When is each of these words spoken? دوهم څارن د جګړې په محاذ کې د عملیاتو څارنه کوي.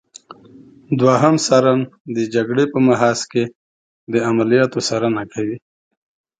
دوهم 0.99 1.35
څارن 1.45 1.79
د 2.15 2.17
جګړې 2.33 2.65
په 2.73 2.77
محاذ 2.87 3.19
کې 3.31 3.43
د 4.13 4.13
عملیاتو 4.29 4.79
څارنه 4.87 5.23
کوي. 5.33 5.57